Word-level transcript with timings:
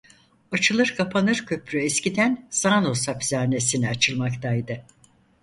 Açılır 0.51 0.93
kapanır 0.97 1.35
köprü 1.45 1.79
eskiden 1.81 2.47
Zağnos 2.49 3.07
hapishanesine 3.07 3.89
açılmaktaydı. 3.89 4.85